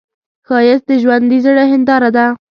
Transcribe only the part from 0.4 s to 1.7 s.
ښایست د ژوندي زړه